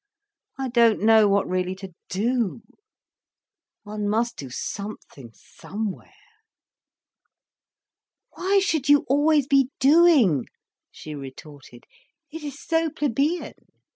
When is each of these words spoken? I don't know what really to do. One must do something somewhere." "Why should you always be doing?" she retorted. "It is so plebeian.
I 0.57 0.67
don't 0.69 1.03
know 1.03 1.27
what 1.27 1.47
really 1.47 1.75
to 1.75 1.93
do. 2.09 2.63
One 3.83 4.09
must 4.09 4.35
do 4.35 4.49
something 4.49 5.31
somewhere." 5.35 6.09
"Why 8.31 8.57
should 8.57 8.89
you 8.89 9.05
always 9.07 9.45
be 9.45 9.69
doing?" 9.77 10.47
she 10.89 11.13
retorted. 11.13 11.83
"It 12.31 12.43
is 12.43 12.59
so 12.59 12.89
plebeian. 12.89 13.53